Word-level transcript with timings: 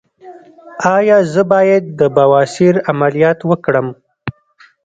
ایا 0.95 1.17
زه 1.33 1.41
باید 1.51 1.83
د 1.99 2.01
بواسیر 2.15 2.75
عملیات 2.91 3.39
وکړم؟ 3.49 3.87